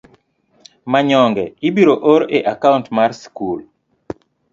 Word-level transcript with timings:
manyonge 0.91 1.43
ibiro 1.67 1.95
or 2.11 2.21
e 2.37 2.39
akaunt 2.53 2.87
mar 2.97 3.11
skul. 3.21 3.59